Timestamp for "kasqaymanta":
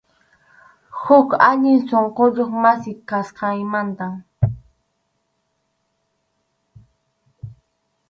3.09-4.07